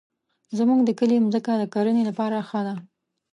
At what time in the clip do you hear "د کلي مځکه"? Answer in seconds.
0.85-1.53